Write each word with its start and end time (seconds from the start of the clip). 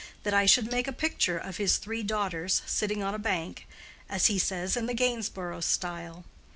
—that 0.23 0.33
I 0.33 0.47
should 0.47 0.71
make 0.71 0.87
a 0.87 0.91
picture 0.93 1.37
of 1.37 1.57
his 1.57 1.77
three 1.77 2.01
daughters 2.01 2.63
sitting 2.65 3.03
on 3.03 3.13
a 3.13 3.19
bank—as 3.19 4.25
he 4.25 4.39
says, 4.39 4.75
in 4.75 4.87
the 4.87 4.95
Gainsborough 4.95 5.59
style. 5.61 6.25